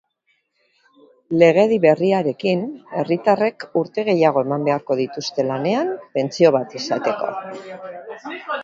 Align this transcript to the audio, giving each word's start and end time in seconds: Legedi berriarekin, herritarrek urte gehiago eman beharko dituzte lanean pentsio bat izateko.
Legedi 1.43 1.77
berriarekin, 1.83 2.63
herritarrek 3.01 3.67
urte 3.83 4.07
gehiago 4.09 4.45
eman 4.47 4.67
beharko 4.71 5.01
dituzte 5.03 5.49
lanean 5.53 5.95
pentsio 6.19 6.57
bat 6.59 6.77
izateko. 6.83 7.33